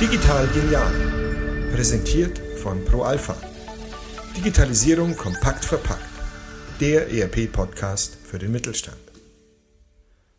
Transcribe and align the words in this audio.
Digital 0.00 0.46
genial. 0.54 0.92
Präsentiert 1.74 2.38
von 2.62 2.84
ProAlpha. 2.84 3.34
Digitalisierung 4.36 5.16
kompakt 5.16 5.64
verpackt. 5.64 6.04
Der 6.80 7.10
ERP-Podcast 7.10 8.16
für 8.24 8.38
den 8.38 8.52
Mittelstand. 8.52 8.96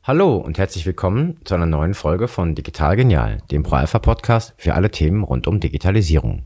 Hallo 0.03 0.37
und 0.37 0.57
herzlich 0.57 0.85
willkommen 0.85 1.41
zu 1.43 1.55
einer 1.55 1.65
neuen 1.65 1.93
Folge 1.93 2.29
von 2.29 2.55
Digital 2.55 2.95
Genial, 2.95 3.39
dem 3.51 3.63
ProAlpha-Podcast 3.63 4.53
für 4.55 4.75
alle 4.75 4.89
Themen 4.89 5.25
rund 5.25 5.47
um 5.47 5.59
Digitalisierung. 5.59 6.45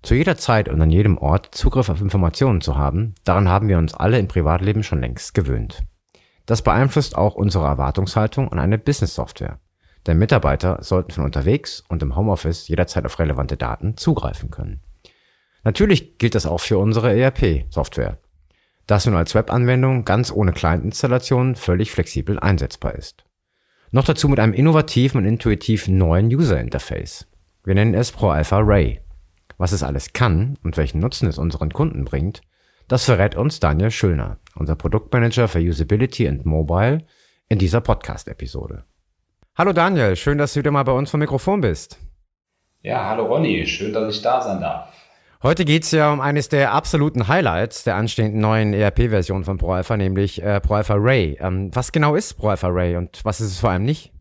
Zu 0.00 0.14
jeder 0.14 0.38
Zeit 0.38 0.70
und 0.70 0.80
an 0.80 0.90
jedem 0.90 1.18
Ort 1.18 1.54
Zugriff 1.54 1.90
auf 1.90 2.00
Informationen 2.00 2.62
zu 2.62 2.78
haben, 2.78 3.14
daran 3.24 3.50
haben 3.50 3.68
wir 3.68 3.76
uns 3.76 3.92
alle 3.92 4.18
im 4.18 4.28
Privatleben 4.28 4.82
schon 4.82 5.02
längst 5.02 5.34
gewöhnt. 5.34 5.82
Das 6.46 6.62
beeinflusst 6.62 7.16
auch 7.16 7.34
unsere 7.34 7.66
Erwartungshaltung 7.66 8.50
an 8.50 8.58
eine 8.58 8.78
Business-Software. 8.78 9.58
Denn 10.06 10.18
Mitarbeiter 10.18 10.78
sollten 10.82 11.10
von 11.10 11.24
unterwegs 11.24 11.82
und 11.88 12.02
im 12.02 12.14
Homeoffice 12.14 12.68
jederzeit 12.68 13.04
auf 13.04 13.18
relevante 13.18 13.56
Daten 13.56 13.96
zugreifen 13.96 14.50
können. 14.50 14.80
Natürlich 15.64 16.18
gilt 16.18 16.36
das 16.36 16.46
auch 16.46 16.60
für 16.60 16.78
unsere 16.78 17.18
ERP-Software, 17.18 18.18
das 18.86 19.04
nun 19.04 19.16
als 19.16 19.34
Webanwendung 19.34 20.04
ganz 20.04 20.30
ohne 20.30 20.52
Client-Installation 20.52 21.56
völlig 21.56 21.90
flexibel 21.90 22.38
einsetzbar 22.38 22.94
ist. 22.94 23.24
Noch 23.90 24.04
dazu 24.04 24.28
mit 24.28 24.38
einem 24.38 24.52
innovativen 24.52 25.18
und 25.18 25.26
intuitiv 25.26 25.88
neuen 25.88 26.26
User-Interface. 26.28 27.26
Wir 27.64 27.74
nennen 27.74 27.94
es 27.94 28.12
ProAlpha 28.12 28.58
Ray. 28.60 29.00
Was 29.58 29.72
es 29.72 29.82
alles 29.82 30.12
kann 30.12 30.56
und 30.62 30.76
welchen 30.76 31.00
Nutzen 31.00 31.26
es 31.28 31.38
unseren 31.38 31.70
Kunden 31.70 32.04
bringt, 32.04 32.42
das 32.88 33.04
verrät 33.04 33.34
uns 33.34 33.60
Daniel 33.60 33.90
Schüllner, 33.90 34.38
unser 34.54 34.76
Produktmanager 34.76 35.48
für 35.48 35.58
Usability 35.58 36.28
and 36.28 36.46
Mobile, 36.46 37.04
in 37.48 37.58
dieser 37.58 37.80
Podcast-Episode. 37.80 38.84
Hallo 39.56 39.72
Daniel, 39.72 40.16
schön, 40.16 40.38
dass 40.38 40.52
du 40.54 40.60
wieder 40.60 40.70
mal 40.70 40.82
bei 40.82 40.92
uns 40.92 41.10
vom 41.10 41.20
Mikrofon 41.20 41.60
bist. 41.60 41.98
Ja, 42.82 43.08
hallo 43.08 43.26
Ronny, 43.26 43.66
schön, 43.66 43.92
dass 43.92 44.14
ich 44.14 44.22
da 44.22 44.40
sein 44.40 44.60
darf. 44.60 44.92
Heute 45.42 45.64
geht's 45.64 45.90
ja 45.90 46.12
um 46.12 46.20
eines 46.20 46.48
der 46.48 46.72
absoluten 46.72 47.28
Highlights 47.28 47.84
der 47.84 47.96
anstehenden 47.96 48.40
neuen 48.40 48.72
ERP-Version 48.72 49.44
von 49.44 49.58
ProAlpha, 49.58 49.96
nämlich 49.96 50.42
äh, 50.42 50.60
ProAlpha 50.60 50.94
Ray. 50.96 51.36
Ähm, 51.40 51.70
was 51.74 51.92
genau 51.92 52.14
ist 52.14 52.34
ProAlpha 52.34 52.68
Ray 52.68 52.96
und 52.96 53.24
was 53.24 53.40
ist 53.40 53.52
es 53.52 53.60
vor 53.60 53.70
allem 53.70 53.84
nicht? 53.84 54.12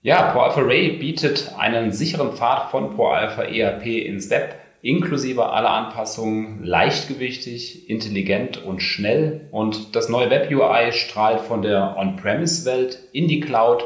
Ja, 0.00 0.32
ProAlpha 0.32 0.60
Ray 0.60 0.98
bietet 0.98 1.52
einen 1.58 1.92
sicheren 1.92 2.32
Pfad 2.32 2.70
von 2.70 2.94
ProAlpha 2.94 3.42
ERP 3.42 3.86
ins 3.86 4.30
Web, 4.30 4.54
inklusive 4.86 5.50
aller 5.50 5.70
Anpassungen, 5.70 6.62
leichtgewichtig, 6.62 7.90
intelligent 7.90 8.62
und 8.64 8.80
schnell. 8.80 9.48
Und 9.50 9.96
das 9.96 10.08
neue 10.08 10.30
Web 10.30 10.50
UI 10.50 10.92
strahlt 10.92 11.40
von 11.40 11.62
der 11.62 11.96
On-Premise-Welt 11.98 12.98
in 13.12 13.26
die 13.26 13.40
Cloud 13.40 13.84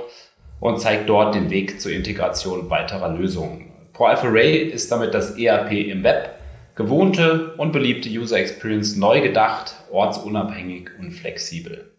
und 0.60 0.78
zeigt 0.78 1.08
dort 1.08 1.34
den 1.34 1.48
Weg 1.48 1.80
zur 1.80 1.92
Integration 1.92 2.68
weiterer 2.68 3.08
Lösungen. 3.08 3.72
ProAlpha 3.94 4.28
Ray 4.28 4.58
ist 4.58 4.92
damit 4.92 5.14
das 5.14 5.38
ERP 5.38 5.72
im 5.72 6.04
Web, 6.04 6.34
gewohnte 6.74 7.54
und 7.56 7.72
beliebte 7.72 8.08
User 8.10 8.38
Experience 8.38 8.96
neu 8.96 9.22
gedacht, 9.22 9.74
ortsunabhängig 9.90 10.90
und 10.98 11.12
flexibel. 11.12 11.90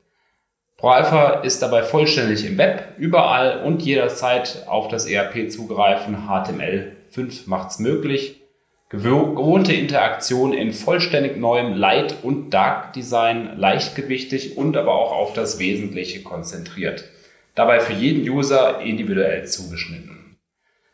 ProAlpha 0.78 1.42
ist 1.42 1.62
dabei 1.62 1.84
vollständig 1.84 2.46
im 2.46 2.58
Web, 2.58 2.96
überall 2.98 3.64
und 3.64 3.82
jederzeit 3.82 4.64
auf 4.68 4.88
das 4.88 5.08
ERP 5.08 5.52
zugreifen. 5.52 6.28
HTML5 6.28 7.48
macht's 7.48 7.80
möglich. 7.80 8.41
Gewohnte 8.92 9.74
Interaktion 9.74 10.54
in 10.54 10.74
vollständig 10.74 11.38
neuem 11.38 11.74
Light- 11.74 12.18
und 12.24 12.52
Dark-Design, 12.52 13.58
leichtgewichtig 13.58 14.58
und 14.58 14.76
aber 14.78 14.94
auch 14.94 15.14
auf 15.14 15.34
das 15.34 15.60
Wesentliche 15.60 16.24
konzentriert 16.24 17.06
dabei 17.56 17.80
für 17.80 17.94
jeden 17.94 18.28
User 18.30 18.82
individuell 18.82 19.46
zugeschnitten. 19.46 20.38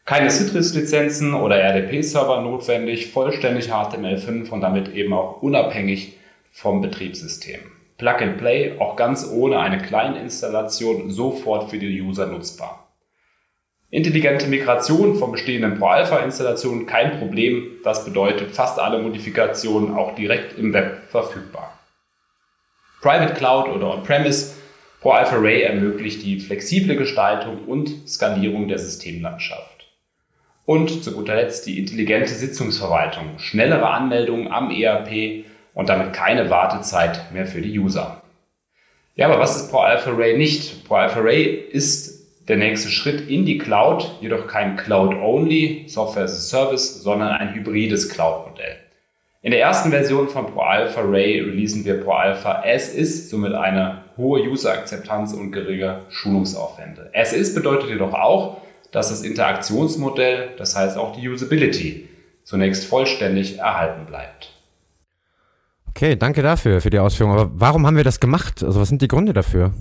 Keine 0.05 0.29
Citrix-Lizenzen 0.29 1.33
oder 1.33 1.57
RDP-Server 1.57 2.41
notwendig, 2.41 3.11
vollständig 3.11 3.71
HTML5 3.71 4.49
und 4.49 4.61
damit 4.61 4.93
eben 4.93 5.13
auch 5.13 5.41
unabhängig 5.41 6.17
vom 6.49 6.81
Betriebssystem. 6.81 7.59
Plug 7.97 8.21
and 8.21 8.37
Play, 8.37 8.79
auch 8.79 8.95
ganz 8.95 9.27
ohne 9.29 9.59
eine 9.59 9.79
Kleininstallation, 9.79 11.09
sofort 11.11 11.69
für 11.69 11.77
die 11.77 12.01
User 12.01 12.27
nutzbar. 12.27 12.86
Intelligente 13.89 14.47
Migration 14.47 15.15
von 15.15 15.31
bestehenden 15.31 15.77
Pro-Alpha-Installationen 15.77 16.85
kein 16.85 17.19
Problem. 17.19 17.77
Das 17.83 18.03
bedeutet 18.03 18.51
fast 18.51 18.79
alle 18.79 19.01
Modifikationen 19.01 19.95
auch 19.95 20.13
direkt 20.15 20.57
im 20.57 20.73
Web 20.73 21.03
verfügbar. 21.09 21.79
Private 23.01 23.33
Cloud 23.33 23.69
oder 23.69 23.93
On-Premise 23.93 24.55
ProAlpha 24.99 25.37
Ray 25.37 25.61
ermöglicht 25.61 26.23
die 26.23 26.39
flexible 26.39 26.97
Gestaltung 26.97 27.65
und 27.65 28.09
Skalierung 28.09 28.67
der 28.67 28.79
Systemlandschaft. 28.79 29.85
Und 30.65 31.03
zu 31.03 31.13
guter 31.13 31.35
Letzt 31.35 31.65
die 31.65 31.79
intelligente 31.79 32.33
Sitzungsverwaltung, 32.33 33.37
schnellere 33.37 33.87
Anmeldungen 33.87 34.51
am 34.51 34.69
ERP 34.69 35.45
und 35.73 35.87
damit 35.87 36.11
keine 36.11 36.49
Wartezeit 36.49 37.31
mehr 37.31 37.45
für 37.45 37.61
die 37.61 37.79
User. 37.79 38.21
Ja, 39.15 39.27
aber 39.27 39.39
was 39.39 39.55
ist 39.55 39.71
ProAlpha 39.71 40.11
Ray 40.11 40.35
nicht? 40.35 40.85
ProAlpha 40.85 41.21
Ray 41.21 41.45
ist 41.45 42.16
der 42.47 42.57
nächste 42.57 42.89
Schritt 42.89 43.29
in 43.29 43.45
die 43.45 43.57
Cloud, 43.57 44.19
jedoch 44.21 44.47
kein 44.47 44.77
Cloud-only 44.77 45.85
Software 45.87 46.23
as 46.23 46.33
a 46.33 46.39
Service, 46.39 47.01
sondern 47.03 47.29
ein 47.29 47.53
hybrides 47.53 48.09
Cloud-Modell. 48.09 48.77
In 49.41 49.51
der 49.51 49.61
ersten 49.61 49.91
Version 49.91 50.29
von 50.29 50.47
ProAlpha 50.47 51.01
Ray 51.01 51.41
releasen 51.41 51.85
wir 51.85 52.01
ProAlpha 52.01 52.63
as 52.65 52.93
ist, 52.93 53.29
somit 53.29 53.53
eine 53.53 54.03
hohe 54.17 54.41
User-Akzeptanz 54.41 55.33
und 55.33 55.51
geringe 55.51 56.01
Schulungsaufwände. 56.09 57.11
As 57.13 57.33
ist 57.33 57.53
bedeutet 57.53 57.89
jedoch 57.89 58.13
auch, 58.13 58.61
dass 58.91 59.09
das 59.09 59.21
Interaktionsmodell, 59.21 60.49
das 60.57 60.75
heißt 60.75 60.97
auch 60.97 61.15
die 61.15 61.27
Usability, 61.29 62.09
zunächst 62.43 62.85
vollständig 62.85 63.59
erhalten 63.59 64.05
bleibt. 64.05 64.53
Okay, 65.89 66.15
danke 66.15 66.41
dafür, 66.41 66.79
für 66.79 66.89
die 66.89 66.99
Ausführung. 66.99 67.33
Aber 67.33 67.51
warum 67.53 67.85
haben 67.85 67.97
wir 67.97 68.03
das 68.03 68.19
gemacht? 68.19 68.63
Also 68.63 68.79
was 68.79 68.89
sind 68.89 69.01
die 69.01 69.07
Gründe 69.07 69.33
dafür? 69.33 69.73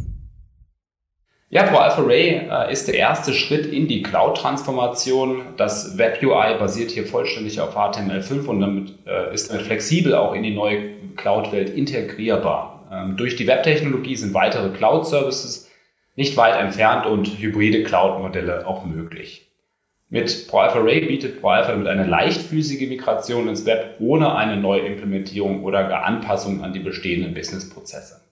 Ja, 1.49 1.62
ProAlpha 1.62 2.03
Ray 2.03 2.49
äh, 2.51 2.73
ist 2.73 2.89
der 2.89 2.97
erste 2.97 3.33
Schritt 3.33 3.67
in 3.67 3.87
die 3.87 4.03
Cloud-Transformation. 4.03 5.55
Das 5.57 5.97
Web 5.97 6.21
UI 6.21 6.59
basiert 6.59 6.91
hier 6.91 7.07
vollständig 7.07 7.61
auf 7.61 7.77
HTML5 7.77 8.47
und 8.47 8.61
damit, 8.61 8.95
äh, 9.07 9.33
ist 9.33 9.51
damit 9.51 9.67
flexibel 9.67 10.17
auch 10.17 10.34
in 10.34 10.43
die 10.43 10.53
neue 10.53 10.97
Cloud-Welt 11.15 11.71
integrierbar. 11.71 12.89
Ähm, 12.93 13.17
durch 13.17 13.37
die 13.37 13.47
Web-Technologie 13.47 14.17
sind 14.17 14.34
weitere 14.34 14.71
Cloud-Services 14.71 15.71
nicht 16.17 16.37
weit 16.37 16.61
entfernt 16.61 17.07
und 17.07 17.39
hybride 17.39 17.84
Cloud-Modelle 17.84 18.67
auch 18.67 18.84
möglich. 18.84 19.47
Mit 20.09 20.49
ProAlpha 20.49 20.81
Ray 20.81 21.07
bietet 21.07 21.41
ProAlpha 21.41 21.77
mit 21.77 21.87
einer 21.87 22.09
leichtfüßige 22.09 22.89
Migration 22.89 23.49
ins 23.49 23.65
Web 23.67 23.97
ohne 24.01 24.34
eine 24.34 24.57
neue 24.57 24.81
Implementierung 24.81 25.63
oder 25.63 25.89
gar 25.89 26.05
Anpassung 26.05 26.65
an 26.65 26.73
die 26.73 26.81
bestehenden 26.81 27.34
Business-Prozesse. 27.34 28.25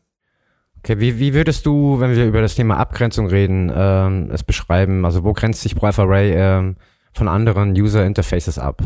Okay, 0.85 1.01
wie, 1.01 1.19
wie 1.19 1.33
würdest 1.33 1.65
du, 1.65 1.99
wenn 1.99 2.15
wir 2.15 2.27
über 2.27 2.43
das 2.43 2.57
Thema 2.57 2.77
Abgrenzung 2.77 3.27
reden, 3.27 3.73
ähm, 3.75 4.31
es 4.31 4.45
beschreiben? 4.45 5.07
Also 5.07 5.25
wo 5.25 5.33
grenzt 5.33 5.63
sich 5.63 5.75
ProAlpha 5.75 6.03
Ray 6.03 6.35
ähm, 6.35 6.77
von 7.15 7.27
anderen 7.27 7.71
User 7.71 8.05
Interfaces 8.05 8.59
ab? 8.59 8.83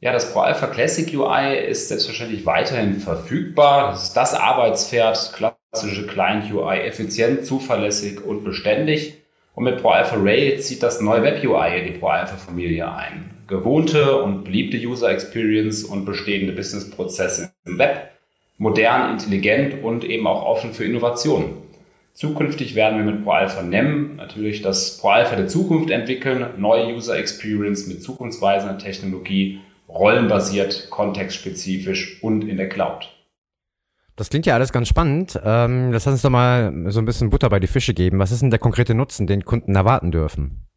Ja, 0.00 0.12
das 0.12 0.30
ProAlpha 0.30 0.66
Classic 0.66 1.08
UI 1.18 1.56
ist 1.56 1.88
selbstverständlich 1.88 2.44
weiterhin 2.44 2.96
verfügbar. 2.96 3.92
Das 3.92 4.08
ist 4.08 4.12
das 4.12 4.34
Arbeitspferd, 4.34 5.32
klassische 5.32 6.06
Client 6.06 6.52
UI, 6.52 6.80
effizient, 6.80 7.46
zuverlässig 7.46 8.22
und 8.22 8.44
beständig. 8.44 9.14
Und 9.54 9.64
mit 9.64 9.80
ProAlpha 9.80 10.16
Ray 10.18 10.58
zieht 10.58 10.82
das 10.82 11.00
neue 11.00 11.22
Web 11.22 11.42
UI 11.42 11.78
in 11.78 11.94
die 11.94 11.98
ProAlpha 11.98 12.36
Familie 12.36 12.92
ein. 12.94 13.30
Gewohnte 13.46 14.20
und 14.20 14.44
beliebte 14.44 14.76
User 14.76 15.08
Experience 15.10 15.82
und 15.82 16.04
bestehende 16.04 16.52
Business 16.52 16.90
Prozesse 16.90 17.52
im 17.64 17.78
Web 17.78 18.10
modern, 18.62 19.10
intelligent 19.10 19.82
und 19.82 20.04
eben 20.04 20.24
auch 20.28 20.44
offen 20.44 20.72
für 20.72 20.84
Innovationen. 20.84 21.46
Zukünftig 22.12 22.76
werden 22.76 23.04
wir 23.04 23.12
mit 23.12 23.24
ProAlpha 23.24 23.60
NEM 23.60 24.16
natürlich 24.16 24.62
das 24.62 24.98
ProAlpha 24.98 25.34
der 25.34 25.48
Zukunft 25.48 25.90
entwickeln, 25.90 26.46
neue 26.58 26.94
User 26.94 27.18
Experience 27.18 27.88
mit 27.88 28.04
zukunftsweisender 28.04 28.78
Technologie, 28.78 29.58
rollenbasiert, 29.88 30.90
kontextspezifisch 30.90 32.22
und 32.22 32.42
in 32.42 32.56
der 32.56 32.68
Cloud. 32.68 33.10
Das 34.14 34.30
klingt 34.30 34.46
ja 34.46 34.54
alles 34.54 34.72
ganz 34.72 34.86
spannend. 34.86 35.40
Ähm, 35.44 35.90
lass 35.90 36.06
uns 36.06 36.22
doch 36.22 36.30
mal 36.30 36.72
so 36.88 37.00
ein 37.00 37.04
bisschen 37.04 37.30
Butter 37.30 37.48
bei 37.48 37.58
die 37.58 37.66
Fische 37.66 37.94
geben. 37.94 38.20
Was 38.20 38.30
ist 38.30 38.42
denn 38.42 38.50
der 38.50 38.60
konkrete 38.60 38.94
Nutzen, 38.94 39.26
den 39.26 39.44
Kunden 39.44 39.74
erwarten 39.74 40.12
dürfen? 40.12 40.68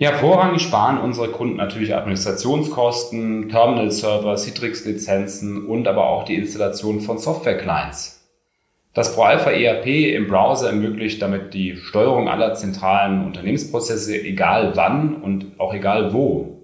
Ja, 0.00 0.12
vorrangig 0.12 0.62
sparen 0.62 0.98
unsere 0.98 1.26
Kunden 1.32 1.56
natürlich 1.56 1.92
Administrationskosten, 1.92 3.48
Terminal-Server, 3.48 4.36
Citrix-Lizenzen 4.36 5.66
und 5.66 5.88
aber 5.88 6.06
auch 6.06 6.22
die 6.22 6.36
Installation 6.36 7.00
von 7.00 7.18
Software-Clients. 7.18 8.24
Das 8.94 9.16
ProAlpha 9.16 9.50
ERP 9.50 10.14
im 10.14 10.28
Browser 10.28 10.68
ermöglicht 10.68 11.20
damit 11.20 11.52
die 11.52 11.74
Steuerung 11.74 12.28
aller 12.28 12.54
zentralen 12.54 13.24
Unternehmensprozesse, 13.26 14.22
egal 14.22 14.76
wann 14.76 15.16
und 15.16 15.58
auch 15.58 15.74
egal 15.74 16.12
wo. 16.12 16.62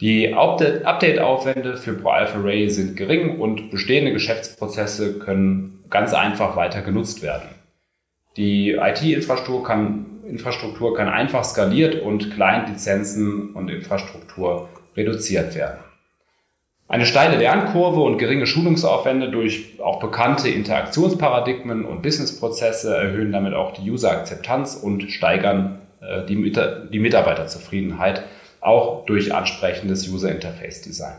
Die 0.00 0.32
Update-Aufwände 0.32 1.78
für 1.78 1.94
ProAlpha 1.94 2.38
Ray 2.38 2.70
sind 2.70 2.96
gering 2.96 3.40
und 3.40 3.72
bestehende 3.72 4.12
Geschäftsprozesse 4.12 5.18
können 5.18 5.82
ganz 5.90 6.14
einfach 6.14 6.54
weiter 6.54 6.82
genutzt 6.82 7.24
werden. 7.24 7.48
Die 8.36 8.74
IT-Infrastruktur 8.74 9.64
kann 9.64 10.06
Infrastruktur 10.28 10.94
kann 10.94 11.08
einfach 11.08 11.44
skaliert 11.44 12.02
und 12.02 12.32
Client-Lizenzen 12.32 13.54
und 13.54 13.70
Infrastruktur 13.70 14.68
reduziert 14.96 15.54
werden. 15.54 15.78
Eine 16.88 17.04
steile 17.04 17.36
Lernkurve 17.36 18.00
und 18.00 18.16
geringe 18.16 18.46
Schulungsaufwände 18.46 19.30
durch 19.30 19.78
auch 19.78 20.00
bekannte 20.00 20.48
Interaktionsparadigmen 20.48 21.84
und 21.84 22.02
Businessprozesse 22.02 22.96
erhöhen 22.96 23.30
damit 23.30 23.52
auch 23.52 23.74
die 23.74 23.90
User-Akzeptanz 23.90 24.74
und 24.74 25.10
steigern 25.10 25.82
äh, 26.00 26.24
die, 26.24 26.50
die 26.90 26.98
Mitarbeiterzufriedenheit, 26.98 28.24
auch 28.62 29.04
durch 29.04 29.34
ansprechendes 29.34 30.08
User-Interface-Design. 30.08 31.16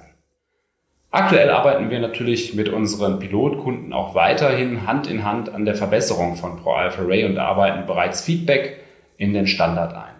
Aktuell 1.11 1.50
arbeiten 1.50 1.89
wir 1.89 2.00
natürlich 2.00 2.53
mit 2.56 2.69
unseren 2.69 3.19
Pilotkunden 3.19 3.94
auch 3.94 4.15
weiterhin 4.15 4.85
Hand 4.88 5.07
in 5.07 5.23
Hand 5.23 5.53
an 5.53 5.65
der 5.65 5.75
Verbesserung 5.75 6.35
von 6.35 6.57
ProAlpha 6.57 7.01
Ray 7.03 7.25
und 7.25 7.38
arbeiten 7.38 7.85
bereits 7.85 8.21
Feedback 8.21 8.79
in 9.19 9.33
den 9.33 9.45
Standard 9.45 9.94
ein. 9.94 10.16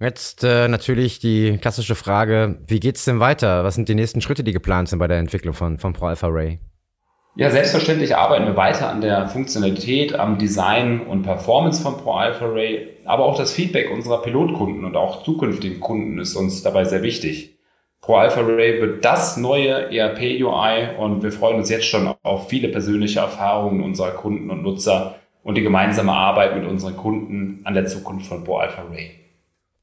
Jetzt 0.00 0.44
äh, 0.44 0.66
natürlich 0.68 1.18
die 1.18 1.58
klassische 1.58 1.94
Frage, 1.94 2.58
wie 2.66 2.80
geht's 2.80 3.04
denn 3.04 3.20
weiter? 3.20 3.64
Was 3.64 3.74
sind 3.74 3.90
die 3.90 3.94
nächsten 3.94 4.22
Schritte, 4.22 4.42
die 4.42 4.52
geplant 4.52 4.88
sind 4.88 4.98
bei 4.98 5.08
der 5.08 5.18
Entwicklung 5.18 5.52
von, 5.52 5.76
von 5.76 5.92
ProAlpha 5.92 6.28
Ray? 6.28 6.58
Ja, 7.36 7.50
selbstverständlich 7.50 8.16
arbeiten 8.16 8.46
wir 8.46 8.56
weiter 8.56 8.88
an 8.88 9.02
der 9.02 9.28
Funktionalität, 9.28 10.18
am 10.18 10.38
Design 10.38 11.02
und 11.02 11.22
Performance 11.22 11.82
von 11.82 11.98
ProAlpha 11.98 12.46
Ray, 12.46 12.88
aber 13.04 13.24
auch 13.24 13.36
das 13.36 13.52
Feedback 13.52 13.90
unserer 13.90 14.22
Pilotkunden 14.22 14.84
und 14.84 14.96
auch 14.96 15.22
zukünftigen 15.22 15.80
Kunden 15.80 16.18
ist 16.18 16.34
uns 16.34 16.62
dabei 16.62 16.84
sehr 16.84 17.02
wichtig. 17.02 17.58
ProAlpha 18.00 18.40
Ray 18.40 18.80
wird 18.80 19.04
das 19.04 19.36
neue 19.36 19.94
ERP-UI 19.94 20.96
und 20.98 21.22
wir 21.22 21.30
freuen 21.30 21.58
uns 21.58 21.68
jetzt 21.68 21.86
schon 21.86 22.12
auf 22.22 22.48
viele 22.48 22.68
persönliche 22.68 23.20
Erfahrungen 23.20 23.82
unserer 23.82 24.12
Kunden 24.12 24.50
und 24.50 24.62
Nutzer 24.62 25.19
und 25.42 25.54
die 25.56 25.62
gemeinsame 25.62 26.12
Arbeit 26.12 26.56
mit 26.56 26.66
unseren 26.66 26.96
Kunden 26.96 27.60
an 27.64 27.74
der 27.74 27.86
Zukunft 27.86 28.26
von 28.26 28.44
ProAlpha 28.44 28.82
Ray. 28.90 29.20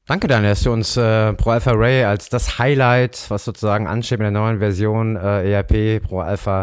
Danke, 0.08 0.26
Daniel, 0.26 0.52
dass 0.52 0.62
du 0.62 0.72
uns 0.72 0.96
äh, 0.96 1.34
Pro 1.34 1.50
Alpha 1.50 1.72
Ray 1.72 2.04
als 2.04 2.30
das 2.30 2.58
Highlight, 2.58 3.26
was 3.28 3.44
sozusagen 3.44 3.86
ansteht 3.86 4.18
mit 4.18 4.24
der 4.24 4.30
neuen 4.30 4.58
Version 4.58 5.16
äh, 5.16 5.52
ERP 5.52 6.02
Pro 6.02 6.20
Alpha, 6.20 6.62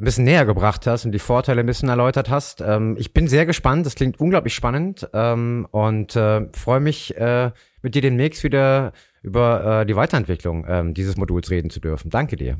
ein 0.00 0.04
bisschen 0.04 0.24
näher 0.24 0.44
gebracht 0.44 0.84
hast 0.88 1.04
und 1.04 1.12
die 1.12 1.20
Vorteile 1.20 1.60
ein 1.60 1.66
bisschen 1.66 1.88
erläutert 1.88 2.28
hast. 2.28 2.60
Ähm, 2.60 2.96
ich 2.98 3.12
bin 3.12 3.28
sehr 3.28 3.46
gespannt, 3.46 3.86
das 3.86 3.94
klingt 3.94 4.18
unglaublich 4.18 4.52
spannend 4.52 5.08
ähm, 5.14 5.68
und 5.70 6.16
äh, 6.16 6.48
freue 6.54 6.80
mich, 6.80 7.16
äh, 7.16 7.52
mit 7.82 7.94
dir 7.94 8.02
demnächst 8.02 8.42
wieder 8.42 8.92
über 9.22 9.82
äh, 9.82 9.86
die 9.86 9.94
Weiterentwicklung 9.94 10.66
ähm, 10.68 10.92
dieses 10.92 11.16
Moduls 11.16 11.50
reden 11.50 11.70
zu 11.70 11.78
dürfen. 11.78 12.10
Danke 12.10 12.34
dir. 12.34 12.56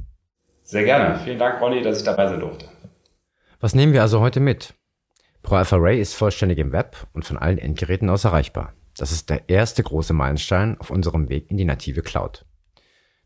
Sehr 0.63 0.85
gerne. 0.85 1.19
Vielen 1.25 1.41
Dank, 1.41 1.61
Ronny, 1.61 1.83
dass 1.83 1.99
ich 1.99 2.05
dabei 2.05 2.29
sein 2.29 2.39
durfte. 2.39 2.67
Was 3.59 3.75
nehmen 3.75 3.93
wir 3.93 4.03
also 4.03 4.21
heute 4.21 4.39
mit? 4.39 4.75
Pro 5.53 5.59
Alpha 5.59 5.77
Ray 5.77 6.01
ist 6.01 6.15
vollständig 6.15 6.57
im 6.57 6.73
Web 6.73 6.97
und 7.13 7.27
von 7.27 7.37
allen 7.37 7.59
Endgeräten 7.59 8.09
aus 8.09 8.25
erreichbar. 8.25 8.73
Das 8.97 9.13
ist 9.13 9.29
der 9.29 9.51
erste 9.51 9.83
große 9.83 10.15
Meilenstein 10.15 10.81
auf 10.81 10.89
unserem 10.89 11.29
Weg 11.29 11.51
in 11.51 11.59
die 11.59 11.67
native 11.67 12.01
Cloud. 12.01 12.47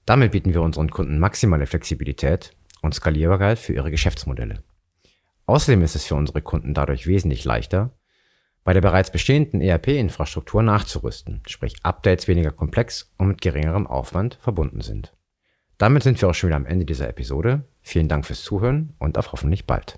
Damit 0.07 0.33
bieten 0.33 0.53
wir 0.53 0.63
unseren 0.63 0.91
Kunden 0.91 1.21
maximale 1.21 1.67
Flexibilität 1.67 2.51
und 2.83 2.97
Skalierbarkeit 2.97 3.61
für 3.61 3.75
ihre 3.75 3.93
Geschäftsmodelle. 3.93 4.65
Außerdem 5.47 5.85
ist 5.85 5.95
es 5.95 6.05
für 6.05 6.17
unsere 6.17 6.43
Kunden 6.43 6.75
dadurch 6.75 7.07
wesentlich 7.07 7.45
leichter, 7.45 7.93
bei 8.65 8.73
der 8.73 8.81
bereits 8.81 9.13
bestehenden 9.13 9.61
ERP-Infrastruktur 9.61 10.65
nachzurüsten, 10.65 11.43
sprich 11.47 11.77
Updates 11.85 12.27
weniger 12.27 12.51
komplex 12.51 13.15
und 13.19 13.29
mit 13.29 13.41
geringerem 13.41 13.87
Aufwand 13.87 14.37
verbunden 14.41 14.81
sind. 14.81 15.15
Damit 15.79 16.03
sind 16.03 16.21
wir 16.21 16.29
auch 16.29 16.35
schon 16.35 16.49
wieder 16.49 16.57
am 16.57 16.67
Ende 16.67 16.87
dieser 16.87 17.09
Episode. 17.09 17.69
Vielen 17.83 18.09
Dank 18.09 18.27
fürs 18.27 18.43
Zuhören 18.43 18.95
und 18.99 19.17
auf 19.17 19.31
hoffentlich 19.31 19.65
bald. 19.65 19.95